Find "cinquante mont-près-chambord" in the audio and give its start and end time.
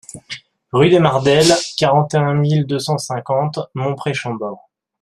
2.97-4.67